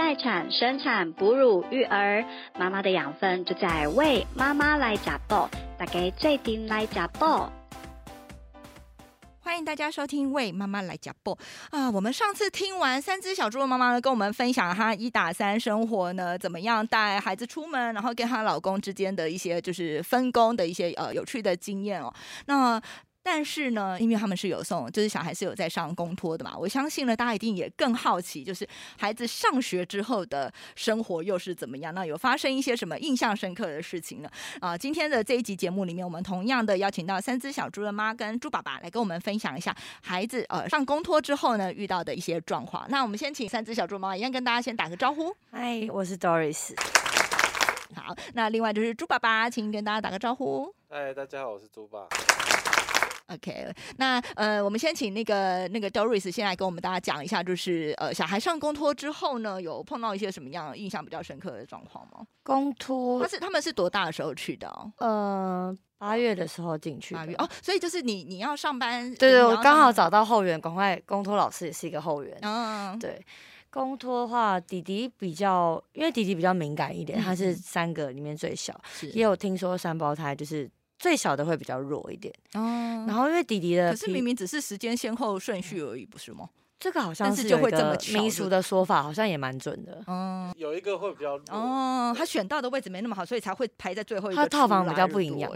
[0.00, 2.24] 待产、生产、哺乳、育儿，
[2.58, 5.46] 妈妈的养分就在为妈妈来加爆，
[5.76, 7.52] 大家最顶来加爆。
[9.40, 11.36] 欢迎大家收听《为妈妈来加播》
[11.70, 11.90] 啊！
[11.90, 22.10] 我们上次听完三只小猪的妈妈呢，跟我们分享她一打三生活呢，怎么样带孩子出门，然后跟她老公之间的一些就是分工的一些呃有趣的经验哦。
[22.46, 22.80] 那
[23.22, 28.66] 但是呢，因为他们是有送，就是小孩是有在上公托的嘛，我相信呢，大家一定也更好奇，就是
[28.98, 31.94] 孩子上学之后的生活又是怎么样？
[31.94, 34.30] 那有发生一些什么印象深刻的事情呢？
[34.60, 42.86] 啊，今天的这一集节目里面，我们同样的邀请到三只小猪的妈跟猪爸爸来跟我们分享一下孩子呃上公托之后呢遇到的一些状况。
[42.88, 45.34] 那我们先请三只小猪妈一样跟大家先打个招呼。
[45.50, 46.74] 嗨，我是 Doris。
[47.94, 50.72] 好，那另外就是猪爸爸，请跟大家打个招呼。
[50.88, 52.08] 嗨，大家好，我是猪爸。
[53.32, 62.26] OK，那呃，我们先请那个那个 Doris 先来跟我们大家讲一下，就是呃，小孩上公托之后呢，有碰到一些什么样印象比较深刻的状况吗？
[62.42, 64.66] 公托他是他们是多大的时候去的？
[64.66, 64.92] 哦？
[64.98, 67.14] 呃，八月的时候进去。
[67.14, 72.36] 八月哦，所以就是你你要上班，对对，我刚好找到后援，赶快公托老师也是一个后援。
[72.42, 73.24] 嗯，对，
[73.70, 78.74] 公托的话，弟弟比较，因为弟弟比较敏感一点，他是三个里面最小，
[79.12, 80.68] 也有听说三胞胎就是。
[81.00, 86.50] 最小的会比较弱一点哦，然后因为弟弟的，可是明明只是时间先后顺序而已，不是吗？
[86.78, 90.02] 这个好像是就会这么民俗的说法，好像也蛮准的。
[90.06, 94.42] 嗯，有一个会比较哦，他选到的位置没那么好，所以才会排在最后一个。
[94.42, 95.52] 他套房比较不一样，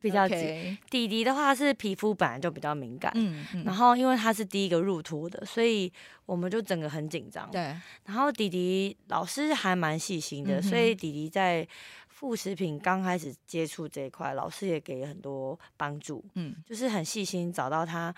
[0.00, 0.76] 比较紧。
[0.90, 5.92] 弟弟的话是皮肤本来就比较敏感，嗯嗯，然后因为他是第一个入托的，所以
[6.26, 7.48] 我们就整个很紧张。
[7.52, 7.60] 对，
[8.06, 11.64] 然后弟弟老师还蛮细心的，所以弟弟在
[12.20, 16.22] 副食品刚开始接触这一块，老师也给很多帮助。
[16.34, 18.14] 嗯，就是很细心找到他。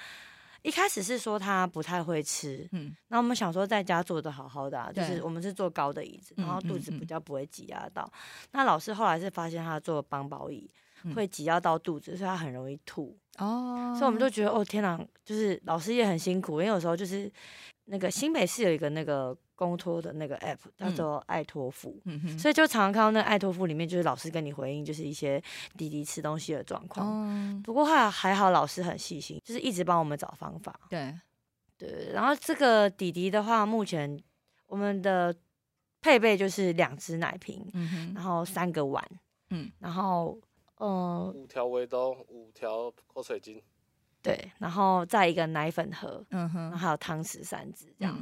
[0.62, 8.12] 一开始是说他不太会吃，嗯，那我们想说在家做的好好的，啊，就是我们是坐高的椅子，然后肚子比较不会挤压到。
[8.50, 10.68] 那老师后来是发现他坐邦宝椅
[11.14, 13.16] 会挤压到肚子，所以他很容易吐。
[13.38, 17.30] 哦，所以我们就觉得哦天哪，就是老师也很辛苦，因为有时候就是
[17.92, 19.36] 那个新北市有一个那个。
[19.54, 21.96] 公托的那个 app 叫做爱托付，
[22.36, 25.40] 所以就常常看到那爱托付里面就是老师跟你回应，就是一些
[25.78, 27.62] 弟弟吃东西的状况。
[27.62, 30.80] 不过还还好，老师很细心，就是一直帮我们找方法。
[30.90, 31.14] 对
[31.78, 34.20] 对，然后这个弟弟的话，目前
[34.66, 35.32] 我们的
[36.00, 37.64] 配备就是两只奶瓶，
[38.16, 39.08] 然后三个碗，
[39.50, 40.36] 嗯，然后
[40.80, 43.62] 嗯，五条围兜，五条口水巾。
[44.22, 48.16] 对，然后再一个奶粉盒，嗯哼，然后还有汤匙、三只这样。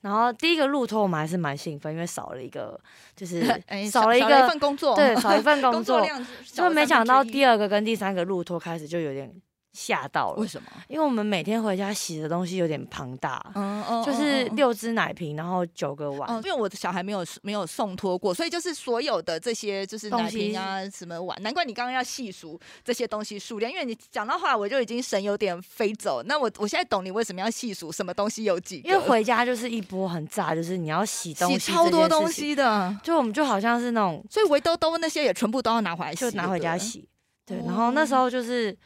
[0.00, 2.80] 然后第一个路托我们还是蛮兴奋，因为少了一个，
[3.14, 3.42] 就是
[3.90, 9.30] 少了一个份工作，对，少一份 工作量，就没想到第二个跟第三个路托开始就有点。
[9.72, 10.68] 吓到了，为什么？
[10.86, 16.30] 因为我们每天回家洗的东西有点庞大，嗯嗯，就是六只奶瓶，然后九个碗。
[16.44, 23.72] 因为我的小孩没有没有送托过，所以就是所有的这些就是奶瓶啊，什么碗，难怪你刚刚要细数这些东西数量。
[23.72, 26.22] 因为你讲到后来，我就已经神有点飞走。
[26.24, 28.90] 那我我现在懂你为什么要细数什么东西有几个。
[28.90, 32.94] 因为回家就是一波很炸，就是你要洗东西，洗超多东西的。
[33.02, 37.08] 就我们就好像是那种，所以围兜兜那些也全部都要拿回来，就拿回家洗。
[37.46, 38.76] 对，然后那时候就是。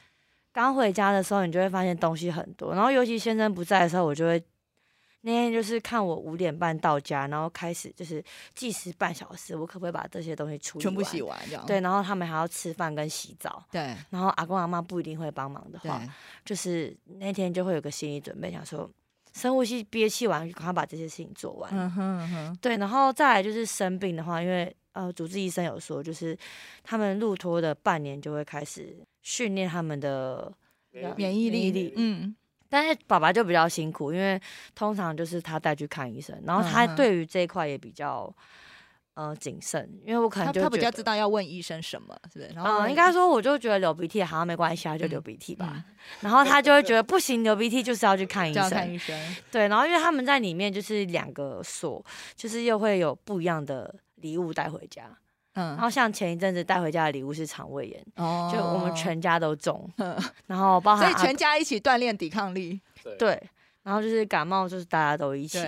[0.56, 2.74] 刚回家的时候，你就会发现东西很多。
[2.74, 4.42] 然后尤其先生不在的时候，我就会
[5.20, 8.24] 那天就是看我五点半到家，然后开始就是
[8.54, 11.38] 计时半小时，我可不可以把这些东西处理全部洗完？
[11.46, 11.78] 这样对。
[11.82, 13.62] 然后他们还要吃饭跟洗澡。
[13.70, 13.94] 对。
[14.08, 16.00] 然后阿公阿妈不一定会帮忙的话，
[16.42, 18.90] 就是那天就会有个心理准备，想说
[19.34, 21.70] 深呼吸憋气完，赶快把这些事情做完。
[21.74, 22.58] 嗯哼哼。
[22.62, 22.78] 对。
[22.78, 26.36] 然后再来就是生病的话，因为呃主治医生有说，就是
[26.82, 28.96] 他们入托的半年就会开始。
[29.28, 30.52] 训练他们的
[31.16, 32.32] 免疫力，嗯，
[32.68, 34.40] 但是爸爸就比较辛苦，因为
[34.72, 38.32] 通常就是他带去看医生，然后他对于这一块也比较
[39.14, 42.52] 呃谨慎，因为我可能就他比较知道要问医生什么，是不是？
[42.54, 45.84] 然后应该说，我就觉得流鼻涕好像没关系啊，就流鼻涕吧。
[46.20, 48.70] 然后他就会觉得 不行，流鼻涕就是要去看医生。
[48.70, 49.36] 看医生。
[49.50, 52.00] 对，然后因为他们在里面就是两个锁，
[52.36, 55.16] 就是又会有不一样的礼物带回家。
[55.58, 59.90] 嗯，然后像前一阵子带回家的礼物是肠胃炎，哦，就我们全家都中，
[60.46, 62.78] 然后包含所以全家一起锻炼抵抗力，
[63.18, 63.42] 对，
[63.82, 65.58] 然后就是感冒就是大家都一起，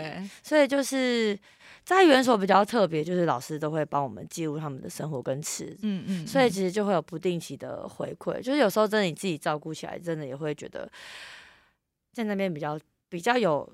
[0.43, 1.39] 所以就是
[1.85, 10.87] 在园所比较特别，就是老师都会帮我们记录他们的生活跟吃，嗯嗯，所以其实就会有不定期的回馈，就是有时候真的你自己照顾起来，真的也会觉得
[12.13, 12.79] 在那边比较
[13.09, 13.67] 比较有。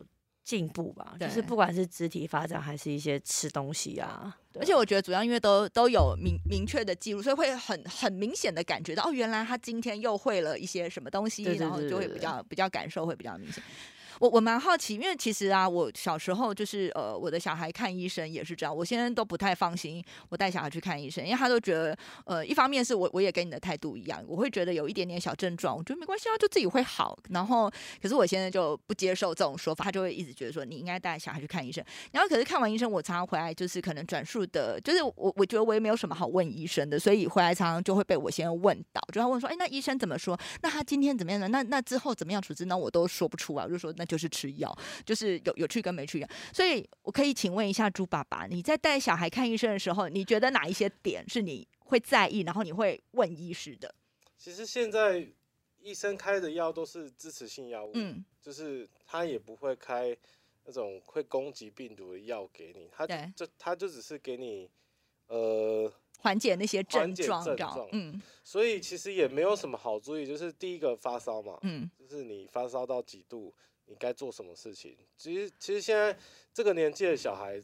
[0.45, 13.65] 进步吧，就是不管是肢体发展还是一些吃东西啊，而且我觉得主要因为都都有明明确的记录，所以会很很明显的感觉到哦，原来他今天又会了一些什么东西，然后就会比较比较感受会比较明显。
[14.21, 27.19] 我我蛮好奇，因为其实啊，我小时候就是呃，我的小孩看医生也是这样，我现在都不太放心我带小孩去看医生，因为他都觉得呃，一方面是我我也跟你的态度一样，我会觉得有一点点小症状，我觉得没关系啊，就自己会好。
[27.31, 27.71] 然后
[28.01, 31.85] 可是我现在就不接受这种说法，他就会一直觉得说你应该带小孩去看医生。
[32.13, 40.39] 然后可是看完医生，我常常回来就是可能转述的，就是我我觉得我也没有什么好问医生的，所以回来常常就会被我先问到，就要问说，哎，那医生怎么说？
[40.63, 41.49] 那他今天怎么样呢？
[41.49, 42.65] 那那之后怎么样处置？
[42.67, 46.31] 那我都说不出啊，我就说那就是吃药，就是有有去跟没去一样。
[46.53, 53.95] 所以我可以请问一下猪爸爸，你在带小孩看医生的时候，你觉得哪一些点是你会在意，然后你会问医师的？
[54.37, 55.27] 其实现在
[55.81, 60.17] 医生开的药都是支持性药物，嗯，就是他也不会开
[60.65, 64.71] 那种会攻击病毒的药给你，他就他就只是给你
[65.29, 65.93] 呃。
[66.21, 73.55] 缓解那些症状，症状，嗯，所以其实也没有什么好注意，就是第一个发烧嘛，嗯，就是你发烧到几度，
[73.87, 74.97] 你该做什么事情。
[75.17, 76.17] 其实，其实现在
[76.53, 77.63] 这个年纪的小孩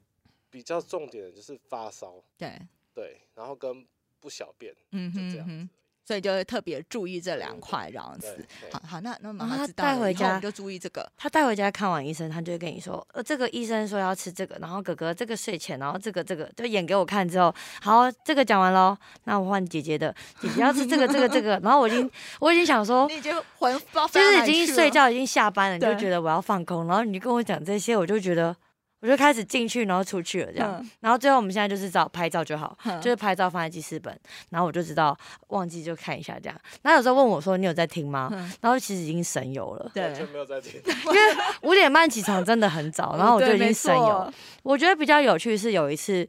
[0.51, 2.59] 比较重点的就是发烧，对，
[2.95, 3.87] 对，然后跟
[4.19, 5.69] 不小便，嗯，就这样子。
[6.11, 8.45] 所以就会特别注意这两块这样子。
[8.73, 11.09] 好好，那那妈妈带回家就注意这个。
[11.17, 22.11] 他带回家看完医生，他就会跟你说，呃，这个医生说要吃这个，然后哥哥这个睡前，然后这个这个就演给我看之后，好，这个讲完喽，那我换姐姐的，姐姐要吃这个这个这个，然后我已经
[22.41, 23.73] 我已经想说，你已经魂
[24.11, 28.57] 就是已经睡觉，已经下班了，你就觉得我要放空，然后你跟我讲这些，我就觉得。
[29.01, 30.87] 我就开始进去，然后出去了，这样。
[31.01, 34.15] 然后最后我们现在就是找拍照就好，就是拍照放在记事本，
[34.51, 35.17] 然后我就知道
[35.49, 36.61] 忘记就看一下这样。
[36.83, 38.29] 那有时候问我说你有在听吗？
[38.61, 40.81] 然后其实已经神游了，对，就没有在听。
[40.85, 41.21] 因为
[41.63, 44.33] 五点半起床真的很早， 然后我就已经神游。
[44.63, 46.29] 我觉得比较有趣是有一次，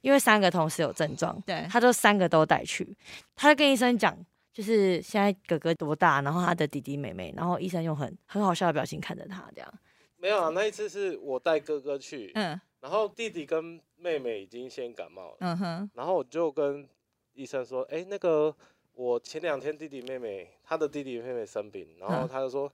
[0.00, 2.96] 因为三个同事有症状，对，他就三个都带去，
[3.34, 4.16] 他就跟医生讲，
[4.52, 9.74] 就是现在哥哥多大，然后他的弟弟妹妹，然后医生用很很好笑的表情看着他这样。
[10.22, 16.88] 没有啊，那一次是我带哥哥去，嗯，然后弟弟跟妹妹已经先感冒了，嗯哼，然后我就跟
[17.32, 18.54] 医生说，哎，那个
[18.94, 22.72] 我前两天弟弟妹妹他的弟弟妹妹生病，然后他就说，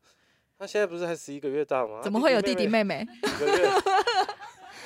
[0.59, 2.03] 他现在不是还十一个月大吗？
[2.05, 3.07] 怎么会有弟弟妹妹？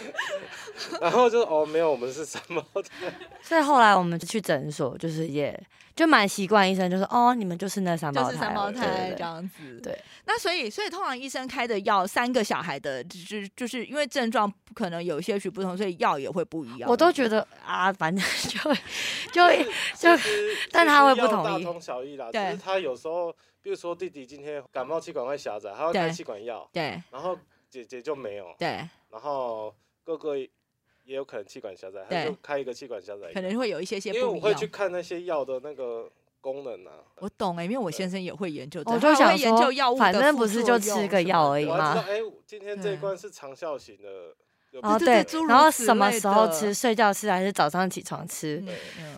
[1.01, 3.13] 然后就哦，没有，我们是三胞胎。
[3.43, 5.59] 所以后来我们去诊所，就是也
[5.95, 9.81] 就蛮习惯，医生就说哦，你们就是那三胞胎，三胞胎这样子。
[9.83, 16.89] 对，那所以所以通常医生开的药，三个小孩的，就是就是因为症状可能有些许不同，所以药也会不一样。
[16.89, 18.59] 我都觉得啊，反正就
[19.33, 19.49] 就
[19.97, 20.23] 就，
[20.71, 22.31] 但他会不同意，大同小异啦。
[22.33, 26.69] 对，他有时候，比如说弟弟今天感冒气管会狭窄，他会开气管药。
[26.73, 28.47] 对，然后姐姐就没有。
[28.59, 29.73] 对，然后。
[30.05, 30.51] 各个也
[31.05, 34.11] 有可能气管狭窄，他就开一个气管狭窄，可能会有一些些。
[34.11, 36.11] 因为我会去看那些药的那个
[36.41, 36.91] 功能啊。
[37.19, 42.05] 我懂哎，因为我先生也会研究，我就想说，反正不是就吃个药而已嘛？
[42.05, 44.35] 哎，今天这一罐是长效型的。
[44.81, 46.73] 哦对，然后什么时候吃？
[46.73, 48.63] 睡觉吃还是早上起床吃？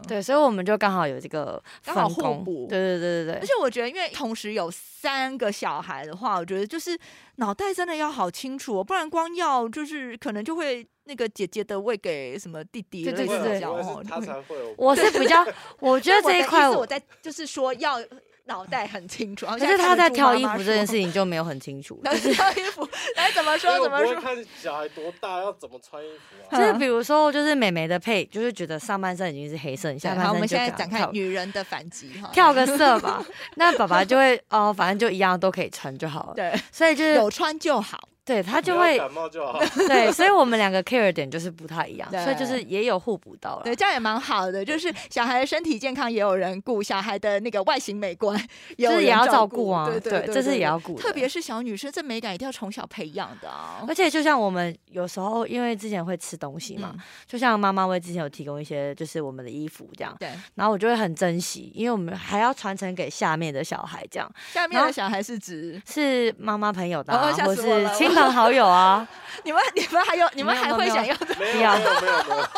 [0.08, 2.66] 对，所以我们就刚好有这个刚好互补。
[2.68, 3.40] 对对对对对。
[3.40, 6.98] 而且我觉得，因为同时有三个小孩的话，我觉得就是
[7.36, 13.04] 脑袋真的要好清楚，不然光要就是可能就会那个姐姐的喂给什么弟弟。
[13.04, 13.60] 对对对，
[14.08, 14.56] 他才会。
[14.76, 15.46] 我是比较，
[15.78, 17.98] 我觉得这一块我在就是说要。
[18.46, 21.98] 脑袋很清楚，可是他在挑衣服这件事情就没有很清楚。
[22.04, 22.86] 挑衣服，
[23.16, 24.14] 来怎么说怎么说？
[24.20, 26.58] 看小孩多大要怎么穿衣服啊？
[26.58, 33.24] 就是比如说，就是美眉的配，就是觉得上半身已经是黑色，下半身我们现在展开女人的反击哈，跳个色吧。
[33.56, 36.34] 那爸爸就会哦，反正就一样都可以穿就好了。
[36.34, 38.08] 对，所以就是有穿就好。
[38.24, 48.34] 对他就会感冒就好， 对，所以我们两个 care 点就是不太一样，所以就是也有互补到了，对，这样也蛮好的，就是小孩的身体健康也有人顾，小孩的那个外形美观，
[48.78, 53.84] 就是也要照顾啊，对对，这是也要顾，特别是小女生，这美感一定要从小培养的啊。
[53.86, 56.94] 而且就像我们有时候因为之前会吃东西嘛，
[57.26, 67.12] 就像妈妈为之前有提供一些就是我们的衣服这样，对，然后我就会很珍惜，因为我们还要传承给下面的小孩这样，下面的小孩是指是妈妈朋友的，
[67.44, 67.62] 或是
[67.94, 69.06] 亲朋好友啊。
[69.44, 71.34] 你们你们还有你们还会想要的？
[71.38, 72.48] 没有没有没有。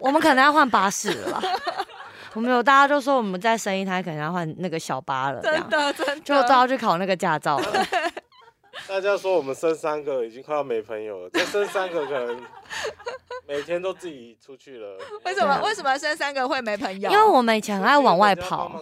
[0.00, 1.40] 我们可能要换巴士了。
[2.34, 7.86] 我们有大家都说我们再生一胎可能要换那个小巴了，真的真的就都要去考那个驾照了。
[8.88, 12.42] 大家说我们生三个已经快要没朋友了，再生三个可能
[13.46, 14.98] 每天都自己出去了。
[15.24, 15.60] 为什么？
[15.62, 17.10] 为什么生三个会没朋友？
[17.10, 18.80] 因为我们以前很爱往外跑。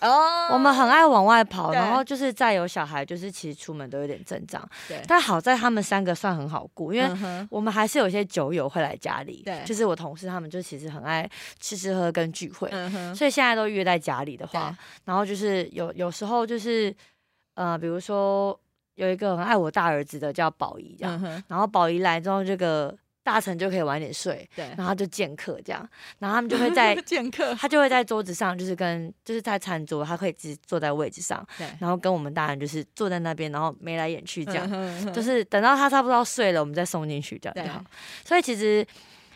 [0.00, 4.66] 哦，我们很爱往外跑，然后就是再有小孩，就是其实出门都有点阵仗。
[4.88, 5.02] 对。
[5.08, 9.42] 但好在他们三个算很好顾，因为我们还是有些酒友会来家里。
[9.44, 9.62] 对。
[9.64, 12.70] 就是我同事他们就其实很爱吃吃喝跟聚会，
[13.14, 14.74] 所以现在都约在家里的话，
[15.04, 16.94] 然后就是有有时候就是
[17.54, 18.58] 呃，比如说。
[18.94, 37.84] 有一个很爱我大儿子的叫宝仪这样，然后宝仪来之后，这个大臣就可以晚点睡，对，然后就见客这样，然后他们就会 在见客，他就会在桌子上，就是跟就是在餐桌，他可以自己坐在位置上，对，然后跟我们大人就是坐在那边，然后眉来眼去这样，就是等到他差不多睡了，我们再送进去这样就好。
[38.24, 38.86] 所以其实。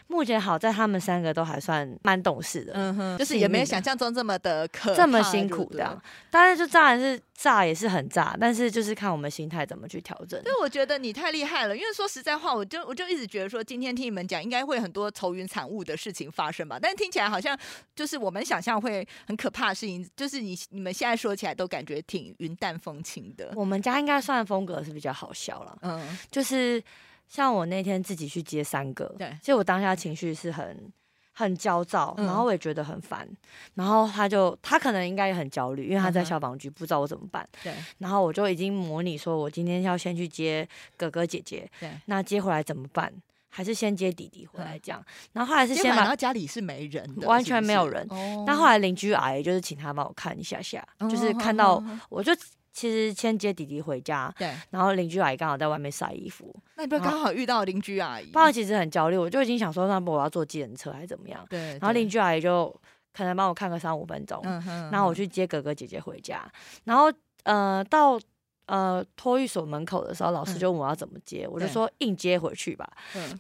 [0.09, 6.01] 目前好在他们三个都还算蛮懂事的，嗯哼，就是也没有想象中这么的可这么辛苦的。
[6.31, 10.43] 当然，就炸然是炸也是很炸，但是就是看我们心态怎么去调整。
[10.43, 16.79] 所以我觉得你太厉害了，因为说实在话，我就我就一直觉得说，今天听你们讲，应该会很多愁云惨雾的事情发生吧。
[16.81, 17.57] 但是听起来好像
[17.95, 23.53] 就是我们想象会很可怕的事情，就是你你们现在说起来都感觉挺云淡风轻的。
[23.55, 26.83] 我们家应该算风格是比较好笑了，嗯，就是。
[27.29, 30.91] 像我那天自己去接三个，对，其实我当下情绪是很
[31.35, 33.29] 很焦躁，然后我也觉得很烦，
[33.75, 40.67] 然后他就他可能应该也很焦虑，因为他在消防局不知道我怎么办，对，然后我就已经模拟说我今天要先去接
[40.97, 43.13] 哥哥姐姐，对，那接回来怎么办？
[43.51, 48.07] 还是先接弟弟回来这样，然后后来是先把家里是没人的，完全没有人，
[48.47, 52.33] 但后来邻居阿姨就是请他帮我看一下下，就是看到我就。
[52.73, 58.31] 其实先接弟弟回家，对，然后邻居阿姨刚好在外面晒衣服，那你不刚好遇到邻居阿姨？
[58.31, 61.45] 爸爸其实很焦虑，我就已经想说，那不我要坐计程车还是怎么样？
[61.51, 62.73] 对，然后邻居阿姨就
[63.13, 66.49] 可能帮我看个三五分钟，嗯哼，然后我去接哥哥姐姐回家，
[66.85, 68.21] 然后呃到
[68.67, 72.89] 呃托育所门口的时候，老师就问我要怎么接，我就说硬接回去吧，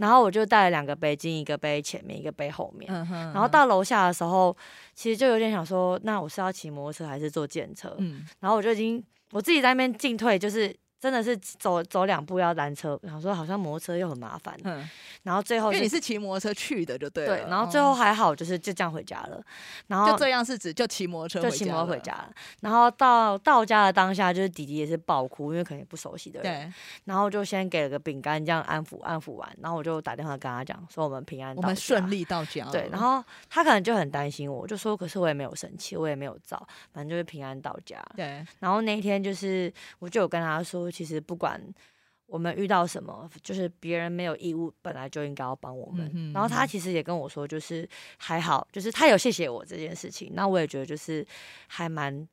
[0.00, 2.92] 然后我就带了两个背巾，一个背前面，一个背后面，
[3.32, 4.56] 然后到楼下的时候，
[4.94, 7.94] 其实就有点想说，那我是要骑摩托车还是坐计程车？
[7.98, 9.04] 嗯，然后我就已经。
[9.32, 14.88] 我自己在那边进退，就是真的是走走两步要拦车，然后说好像摩托车又很麻烦，嗯，
[15.22, 19.40] 然后最后因为你是骑摩托车去的，就对对，然后最后还好，就是就这样回家了，
[19.86, 26.72] 然后就这样是指就骑摩托车就骑摩托回家了，然后到到家的当下，就是弟弟也是爆哭，因为可能不熟悉的人，对，
[27.04, 41.60] 然后就先给了个饼干这样安抚安抚完，然后我就打电话跟他讲说我们平安，我们顺利到家，对，然后他可能就很担心我，就说可是我也没有生气，我也没有躁，反正就是平安到家，对，然后那一天就是我就有跟他说，其实不管。
[42.30, 46.30] 我们遇到什么，就是别人没有义务，本来就应该要帮我们。
[46.30, 50.32] 然后他其实也跟我说，就是还好，就是他有谢谢我这件事情。
[50.34, 51.26] 那我也觉得就是
[51.68, 52.28] 还蛮，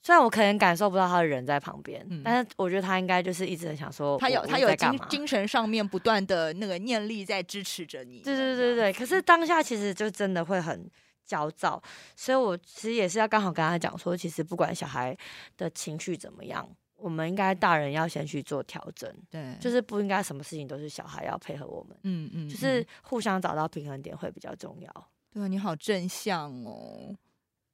[0.00, 8.22] 虽然我可能感受不到他的人在旁边，但是我觉得他应该就是一直很想说，他有他有精精神上面不断的那个念力在支持着你。
[8.22, 10.90] 对对对对可是当下其实就真的会很
[11.26, 11.82] 焦躁，
[12.14, 15.14] 所以我其实也是要刚好跟他讲说，其实不管小孩
[15.58, 16.66] 的情绪怎么样。
[16.96, 25.08] 我们应该大人要先去做调整，对，就是不应该什么事情都是小孩要配合我们，嗯嗯，就是互相找到平衡点会比较重要。
[25.32, 27.14] 对，你好正向哦。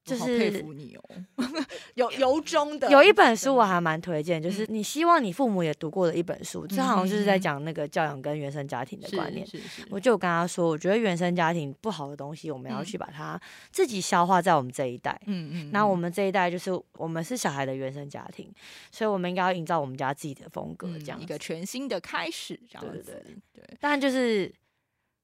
[0.05, 1.03] 就是佩服你哦，
[1.95, 2.91] 有由衷的。
[2.91, 9.47] 有一本书我还蛮推荐，就是你希望你父母也读过的一本书，这好像就是在讲那个教养跟原生家庭的观念。
[9.91, 13.41] 我就跟他说，我觉得原生家庭不好的东西，我们要去把它
[13.71, 15.17] 自己消化在我们这一代。
[15.27, 15.71] 嗯嗯。
[15.73, 18.53] 那我们这一代就是我们是小孩的原生家庭，
[18.91, 23.03] 所以我们应该要营造我们家自己的风格，这样一个全新的开始，这样子。
[23.05, 23.77] 对对对。
[23.81, 24.53] 当然就是。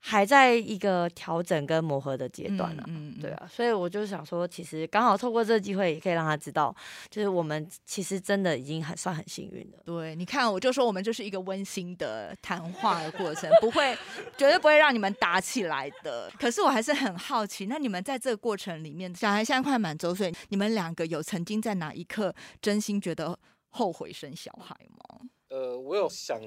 [0.00, 6.74] 还在一个调整跟磨合的阶段呢，嗯对啊，所以我就想说，其实刚好透过这个机会，也可以让他知道，
[7.10, 9.78] 就是我们其实真的已经很算很幸运了。
[9.84, 13.96] 对，你看，我就说我们就是一个温馨的谈话的过程，不会，
[14.36, 16.30] 绝对不会让你们打起来的。
[16.38, 23.36] 可是我还是很好奇，那你们在这个过程里面，小孩现在快满周岁，你们两个有曾经在哪一刻真心觉得
[23.70, 25.28] 后悔生小孩吗？
[25.48, 26.40] 呃，我有想。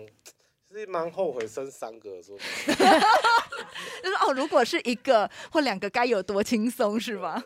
[0.72, 2.38] 是蛮后悔生三个，说，
[4.02, 7.44] 就是哦，如果是一个或两个，该有多轻松，是吧？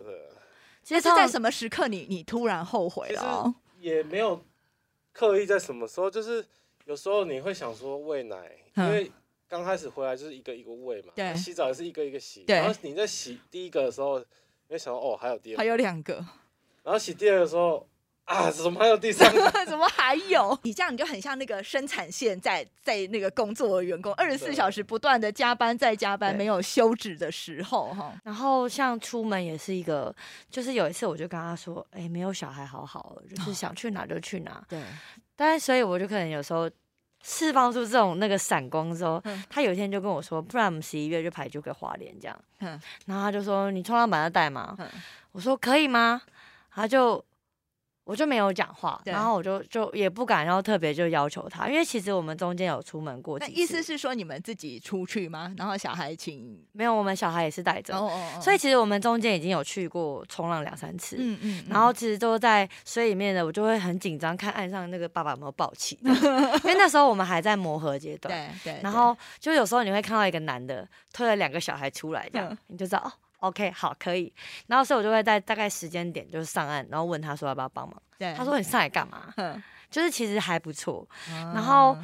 [0.83, 3.53] 其实是在什么时刻，你你突然后悔了？
[3.79, 4.43] 也没有
[5.11, 6.45] 刻意在什么时候，就是
[6.85, 9.11] 有时候你会想说喂奶，因为
[9.47, 14.25] 刚开始回来就是一个一个喂嘛，对，洗澡也是一个一个洗，然后你在洗第一个的时候，你
[14.69, 16.15] 会想到哦，还有第二，还有两个，
[16.83, 17.87] 然后洗第二个时候。
[18.25, 18.49] 啊！
[18.49, 19.51] 怎么还有第三个？
[19.65, 20.57] 怎么还有？
[20.63, 28.13] 你这样你就很像那个生产线在在那个工作的员工，二十四小时不断的加班再加班，没有休止的时候哈。
[28.23, 30.13] 然后像出门也是一个，
[30.49, 34.61] 就是有一次我就跟他说：“哎，没有小孩好好，就是想去哪就去哪。
[34.67, 34.81] ”对。
[35.35, 36.67] 但是所以我就可能有时候
[37.21, 42.81] 释放出这种那个闪光之后，他有一天就跟我说：“不然我们十一月就排就给华联这样。”嗯。
[43.05, 44.89] 然后他就说：“你冲浪板要带吗？”嗯
[45.31, 46.23] 我说：“可以吗？”
[46.73, 47.23] 他就。
[48.05, 53.39] 我就没有讲话，然后我就就也不敢，然后特别就要求他，因为其实我们中间有出门过。
[53.39, 55.51] 那意思是说你们自己出去吗？
[55.57, 57.95] 然后小孩请没有，我们小孩也是带着。
[57.97, 58.39] 哦哦哦。
[58.39, 61.15] 所以其实我们中间已经有去过冲浪两三次。
[61.19, 61.65] 嗯嗯。
[61.67, 68.31] 然后其实都在水里面的，我就会很紧张，看岸上那个爸爸有没有抱起， 因为那时候我们还在磨合阶段。
[68.63, 68.79] 对对。
[68.83, 73.11] 然后就有时候你会看到一个男的推了两个小孩出来，这样你就知道哦。
[73.47, 74.33] OK，好，可以。
[74.67, 78.01] 然后所以我就会在大概时间点就是上岸，然后问他说要不要帮忙。
[78.17, 79.33] 对，他说你上来干嘛？
[79.91, 81.07] 就是其实还不错。
[81.53, 81.97] 然后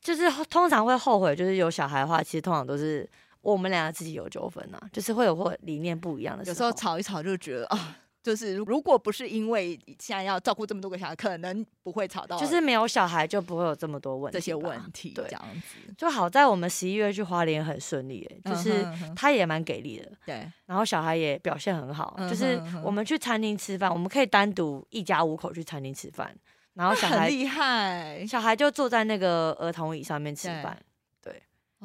[0.00, 3.08] 就是通常会后悔，就是有小孩的话，其实通常都是
[3.40, 6.44] 我们两个自己有纠纷啊，就是会有或理念不一样的。
[6.44, 7.96] 有时候吵一吵就觉得啊。
[8.24, 12.38] 就是如果不是因为现在要照顾这么多个小孩，可能不会吵到。
[12.38, 14.38] 就是没有小孩就不会有这么多问题。
[14.38, 15.94] 这些问题，对，这样子。
[15.98, 18.82] 就好在我们十一月去花莲很顺利，就是
[19.14, 20.10] 他也蛮给力的。
[20.24, 20.50] 对。
[20.64, 26.34] 然后小孩也表现很好，就是我们去餐厅吃饭，我们可以单独一家五口去餐厅吃饭，
[26.72, 30.74] 然后小孩厉害，小孩就坐在那个儿童椅上面吃饭。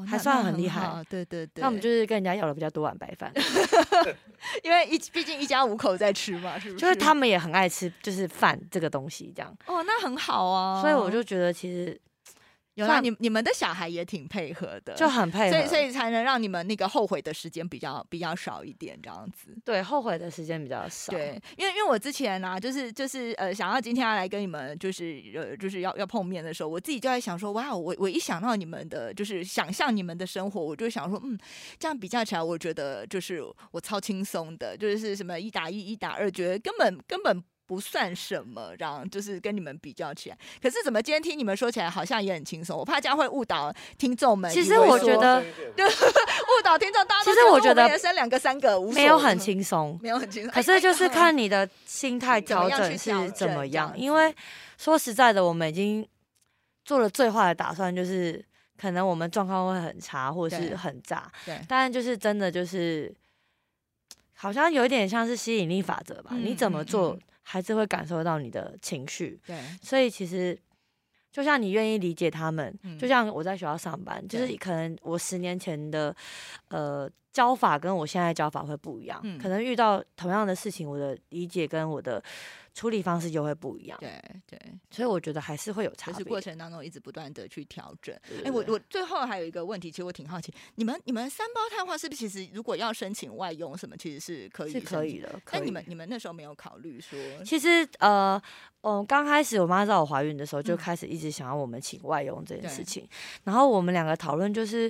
[0.06, 1.62] 还算很厉害，对对对。
[1.62, 3.32] 那我们就是跟人家要了比较多碗白饭，
[4.64, 6.82] 因为一毕竟一家五口在吃嘛，是不是？
[6.82, 9.56] 就是他们也很爱吃，就是饭这个东西这样。
[9.66, 10.82] 哦，那很好啊。
[10.82, 12.00] 所以我就觉得其实。
[12.76, 19.56] 那你你们的小孩也挺配合的，就很配合，所以所以才能让你们那个后悔的时间比较比较少一点，这样子。
[19.66, 21.12] 对，后悔的时间比较少。
[21.12, 31.38] 对，因为因为我之前呢，就是就是呃，想要今天要来跟你们就是呃就是要要碰面的时候，我自己就在想说，哇，我我一想到你们的，就是想象你们的生活，我就想说，嗯，
[31.78, 37.44] 这样比较起来，我觉得就是我超轻松的，就是什么一打一、一打二，觉得根本根本。
[37.70, 40.38] 不算什么，这样就是跟你们比较起来。
[40.60, 42.76] 可是怎么今天听你们说起来，好像也很轻松。
[42.76, 44.52] 我怕这样会误导听众们。
[44.52, 45.40] 其实我觉得，
[45.76, 47.06] 对， 误导听众。
[47.06, 50.52] 大家其实我觉得生两个、三个，没有很轻松， 没有很轻松。
[50.52, 53.94] 可是就是看你的心态调整是怎么样。
[53.96, 54.36] 因为
[54.80, 56.04] 说实在的，我们已经
[56.84, 58.44] 做了最坏的打算，就是
[58.82, 61.32] 可能我们状况会很差，或者是很炸。
[61.46, 63.14] 对，但就是真的就是，
[64.34, 66.32] 好像有一点像是吸引力法则吧？
[66.34, 67.16] 你怎么做？
[67.52, 70.56] 孩子会感受到你的情绪，对，所以其实
[71.32, 76.16] 就像你愿意理解他们，就像我在学校上班，就是可能我十年前的
[76.68, 82.22] 呃教法跟我现在教法会不一样，可能遇到同样的事情，我的理解跟我的。
[82.72, 84.58] 处理方式就会不一样，对对，
[84.90, 86.24] 所以我觉得还是会有差别。
[86.24, 88.16] 过程当中一直不断的去调整。
[88.46, 95.28] 哎，我我最后还有一个问题，其实我挺好奇，你们你们三胞胎的话，是不是其实如果要申请外佣什么，其实是可以是可以的？
[95.52, 98.42] 但你们你们那时候没有考虑说，其实呃，
[98.82, 103.06] 嗯，刚开始我妈知道我怀孕的时候，就开始一直想要我们请外佣这件事情，
[103.44, 104.90] 然后我们两个讨论就是。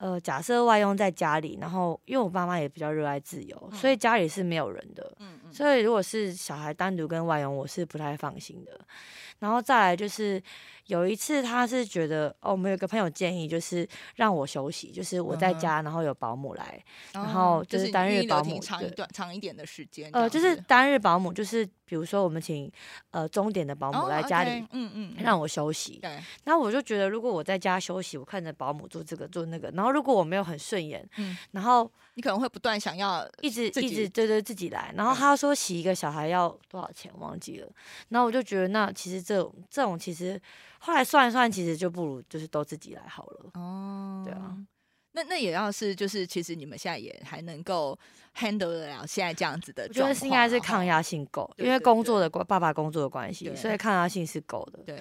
[0.00, 5.12] 呃，假设外佣在家里，然后因为我爸妈也比较热爱自由，所以家里是没有人的。
[5.18, 5.52] 嗯嗯。
[5.52, 8.80] 所以如果是小孩单独跟外佣，我是不太放心的。
[9.40, 10.40] 然后再来就是
[10.86, 20.08] 有一次，他是觉得哦，我们有个朋友建议，就是让我休息，就是我在家，然后有保姆来，然后就是单日保姆，长一段长一点的时间。
[20.12, 22.70] 呃，就是单日保姆，就是比如说我们请
[23.10, 25.98] 呃钟点的保姆来家里，嗯嗯，让我休息。
[26.00, 26.10] 对。
[26.44, 37.68] 然后我就觉得，如果我在家休息，我看着保姆做这个做那个，然后如果我没有很顺眼，嗯，然后你可能会不断想要一直一直对对自己来，然后他说洗一个小孩要多少钱，忘记了。
[38.08, 40.40] 然后我就觉得，那其实这种这种其实
[40.80, 43.50] 后来算一算，其实就不如就是都自己来好了。
[43.54, 44.56] 哦，对啊，
[45.12, 47.96] 那那也要是就是其实你们现在也还能够
[48.36, 54.80] handle 得了现在这样子的，我觉得应该是抗压性够，因为工作的关爸爸工作的关系，所以抗压性是够的。
[54.84, 54.98] 对。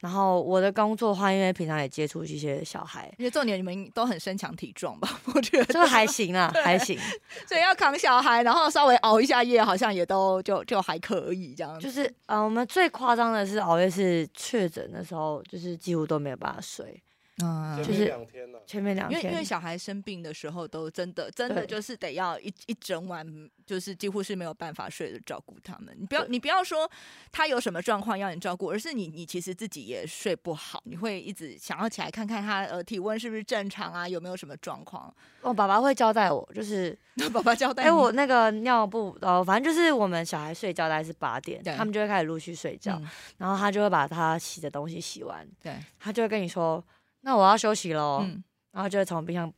[0.00, 5.20] 然后我的工作的话，因为平常也接触一些小孩，因为重点你们都很身强体壮吧？
[5.34, 6.98] 我觉得这个还行啊，还行。
[7.46, 11.78] 所以要扛小孩，然后稍微熬一下夜，好像也都就就还可以这样。
[11.78, 17.02] 就是呃，我们最夸张的是熬夜是确诊的时候，就是几乎都没有办法睡。
[17.42, 18.62] 嗯，就是两天了。
[18.66, 23.26] 前面两天，因为因为小孩生病的时候，都真的真的就是得要一一整晚，
[23.66, 25.96] 就是几乎是没有办法睡的照顾他们。
[25.98, 26.90] 你不要你不要说
[27.32, 35.12] 他有什么状况要你照顾，而是你你其实自己也睡不好，你会一直想要起来看看他呃体温是不是正常啊，有没有什么状况。
[35.42, 36.96] 我爸爸会交代我，就是
[37.32, 37.84] 爸爸交代。
[37.84, 43.00] 哎，我那个尿布哦，反正就是我们小孩睡觉大概是八点，他们就会开始陆续睡觉，
[43.38, 46.84] 然后他就会把他洗的东西洗完，对他就会跟你说。
[47.22, 48.24] 那我要休息喽，
[48.72, 49.52] 然后就会从冰箱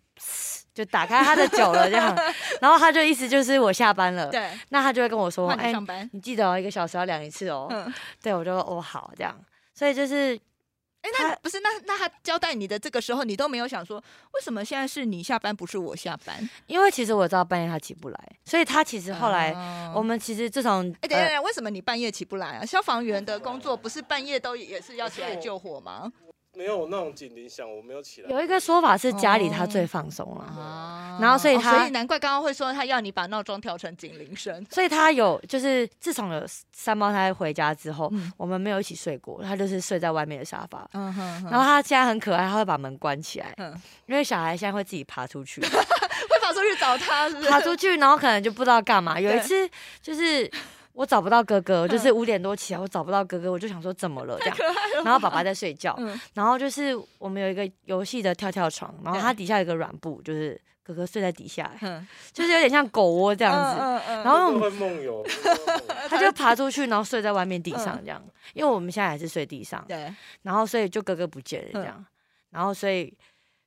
[0.74, 2.16] 就打开他的酒了，这样，
[2.60, 5.72] 然后他就意思就是我下班了，对，那他就会跟我说，哎，
[6.12, 9.38] 你记得哦，一个小时要量一次哦，嗯对我就哦好这样，
[9.74, 10.38] 所以就是
[11.02, 13.98] 哎，那不是那那他交代你的这个时候，你都没有想说，
[14.32, 16.48] 为什么现在是你下班，不是我下班？
[16.66, 19.52] 因为其实我知道半夜他起不来，所以他其实后来
[19.94, 22.64] 我们其实自从哎，等等，为什么你半夜起不来啊？
[22.64, 26.10] 消防员的工作不是半夜都也是要起来救火吗？
[26.54, 28.30] 没有那种警铃响，我没有起来。
[28.30, 34.64] 有一个说法是家里他最放松了，然后所以他所以难怪刚刚会说他要你把闹钟调成警铃声。
[34.70, 40.86] 所以他有就是自从有三胞胎回家之后，我们没有一起睡过，他就是睡在外面的沙发。
[40.92, 41.48] 嗯哼。
[41.50, 43.54] 然后他现在很可爱，他会把门关起来，
[44.06, 49.18] 因为小孩现在会自己爬出去， 会爬出去找他， 爬出去，然后可能就不知道干嘛。
[49.18, 49.66] 有一次
[50.02, 50.50] 就是。
[50.92, 54.56] 我找不到哥哥，就是五点多起来，我找不到哥哥，我就想说怎么了这样，
[55.04, 55.98] 然后爸爸在睡觉，
[56.34, 61.70] 然后就是我们有一个游戏的跳跳床，然后它底下有个软布，就是哥哥睡在底下，
[62.32, 65.24] 就是有点像狗窝这样子，然后会梦游，
[66.10, 72.04] 他就爬出去，然后睡在外面地上这样，因为我们现在还是睡地上，对，然后所以就哥哥不见了这样，
[72.50, 73.16] 然后所以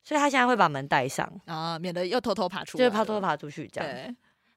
[0.04, 4.16] 所以他现在会把门带上啊，免得又偷偷爬出，就怕偷偷爬出去这样，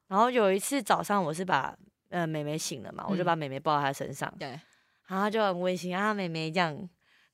[0.09, 1.75] 然后有一次早上我是把。
[2.11, 4.61] 呃，妹妹醒了嘛，我就把妹妹抱在她身上，对，
[5.07, 6.89] 然后就很温馨啊，妹妹这样。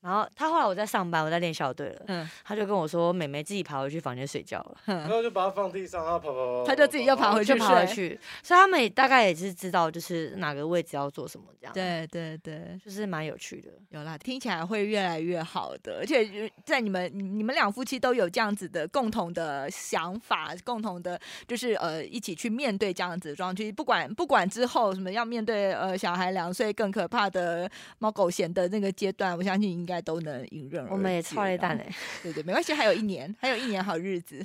[0.04, 2.02] 然后他后来我在上班，我在练校队了。
[2.08, 4.76] 嗯，他就跟我说，美眉自己爬回去房间睡觉了。
[4.84, 8.20] 然后就把它放地上，然后跑跑跑，他就自己又爬回去爬回去。
[8.42, 11.72] 所以他们也大概也是知道，就是哪个位置要做什么这样。
[11.72, 13.70] 对对对，就是蛮有趣的。
[13.92, 15.96] 有啦，听起来会越来越好的。
[16.00, 23.72] 而且在你们你们两夫妻都有这样子的共同的想法，共同的，就是呃一起去面对这样子的状况。
[23.72, 29.93] 不管不管之后什么要面对呃小孩两岁更可怕的猫狗嫌的那个阶段，我相信应该。
[30.00, 30.92] 都能迎刃而解。
[30.92, 31.86] 我们也超累蛋嘞，
[32.22, 34.44] 对对，没关系，还有一年，还有一年好日子。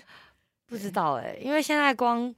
[0.68, 2.34] 不知道哎，因为现在光。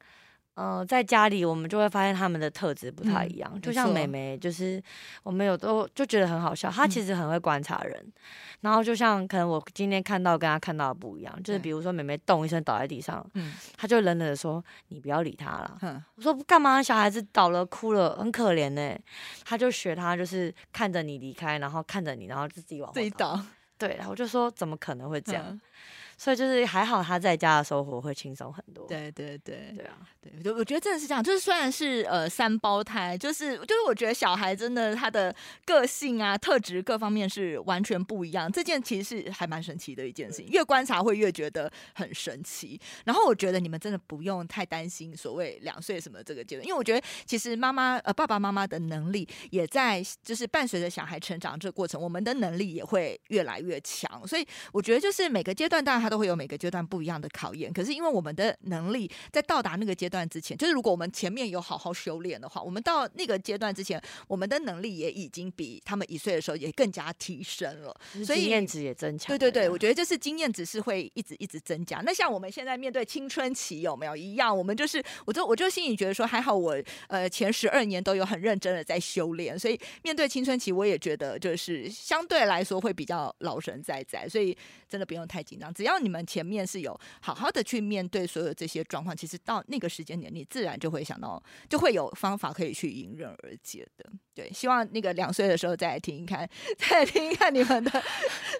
[0.55, 4.81] 嗯，在家里我们就会发现他们的特质不太一样，就像美眉，就是
[5.23, 8.13] 我们有都就觉得很好笑，她其实很会观察人，
[8.59, 15.77] 然后就像可能我今天看到跟她看到的不一样，就是比如说美眉动一声倒在地上，嗯，她就冷冷的说你不要理她了，
[16.15, 16.83] 我说干嘛？
[16.83, 18.95] 小孩子倒了哭了很可怜呢，
[19.45, 23.39] 她就学她就是看着你离开，然后看着你，然后自己往自己倒，
[23.77, 25.59] 对，然后我就说怎么可能会这样？
[26.21, 28.85] 所以就是还好，他在家的生活会轻松很多。
[28.85, 31.23] 对对对，对啊，对，我觉得真的是这样。
[31.23, 38.51] 就是虽然是呃三胞胎，就是就是我觉得小孩真的他的个性啊、特质各方面是完全不一样。
[38.51, 42.79] 这件其实是还蛮神奇的一件事情，越观察会越觉得很神奇。
[43.05, 54.21] 然后我觉得你们真的不用太担心所谓两岁什么这个阶段，因为我觉得其实妈妈呃爸爸妈妈的能力也在就是伴随着小孩成长这个过程，我们的能力也会越来越强。
[54.27, 56.10] 所以我觉得就是每个阶段当然他。
[56.11, 67.95] 都会有每个阶段不一样的考验，可是因为我们的能力在到达那个阶段之前，就是如果我们前面有好好修炼的话，我们到那个阶段之前，我们的能力也已经比他们一岁的时候也更加提升了，
[68.25, 69.29] 所以经验值也增强。
[69.29, 72.01] 对对对，我觉得就是经验值是会一直一直增加。
[72.03, 74.55] 那像我们现在面对青春期有没有一样？
[74.55, 76.75] 我们就是，我就我就心里觉得说，还好我
[77.07, 84.57] 呃前十二年都有很认真的在修炼，所以面对青春期，我也觉得就是相对来说会比较老神在在，所以
[84.89, 86.00] 真的不用太紧张，只要。
[86.01, 94.09] 你们前面是有好好的去面对所有这些状况，其实到那个时间点，你自然就会想到，就会有方法可以去迎刃而解的。
[94.33, 98.03] 对，希望那个两岁的时候再来听一看，再听一看你们的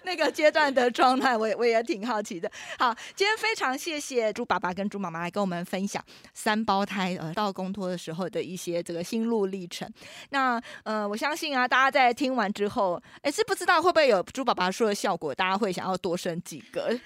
[0.04, 2.50] 那个阶段的状态，我也我也挺好奇的。
[2.78, 9.90] 好，今天非常谢谢猪爸爸跟猪妈妈来跟我们分享三胞胎呃到公托的时候的一些这个心路历程。
[10.28, 16.98] 那呃，我相信啊，大家在听完之后，哎，是不知道会不会有猪爸爸说的效果，大家会想要多生几个。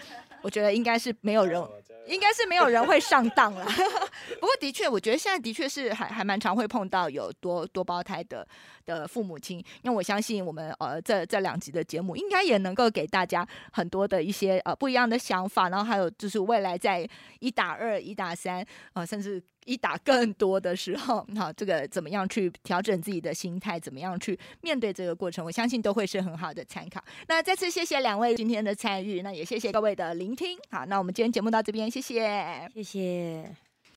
[0.47, 1.61] 我觉得应该是没有人，
[2.07, 3.67] 应该是没有人会上当了。
[4.39, 8.47] 不过的确，我觉得现在的确是还还蛮常会碰到有多多胞胎的
[8.85, 9.59] 的父母亲。
[9.83, 15.69] 因为我相信我们呃这这两集的节目，应该也能够给大家很多的一些呃不一样的想法。
[15.69, 17.05] 然后还有就是未来在
[17.41, 19.43] 一打二、一打三呃，甚至。
[19.67, 27.05] 一打更多的时候，好，这个怎么样去调整自己的心态，怎么样去面对这个过程，我相信都会是很好的参考。
[27.29, 30.57] 那再次谢谢两位今天的参与，那也谢谢各位的聆听。
[30.71, 33.66] 好，那我们今天节目到这边，谢谢，谢谢。